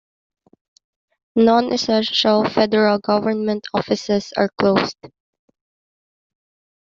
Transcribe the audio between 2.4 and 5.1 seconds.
federal government offices are closed.